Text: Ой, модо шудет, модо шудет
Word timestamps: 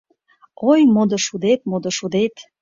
Ой, 0.71 0.81
модо 0.93 1.17
шудет, 1.25 1.61
модо 1.69 1.89
шудет 1.97 2.35